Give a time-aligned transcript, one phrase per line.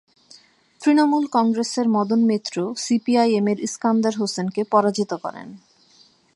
[0.81, 5.47] তৃণমূল কংগ্রেসের Madan Mitra CPI M এর ইস্কান্দার হোসেনকে পরাজিত করেন।